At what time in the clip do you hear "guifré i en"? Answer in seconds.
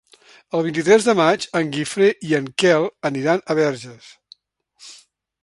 1.75-2.49